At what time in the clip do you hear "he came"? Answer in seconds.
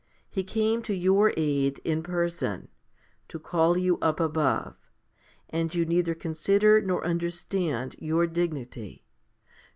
0.31-0.81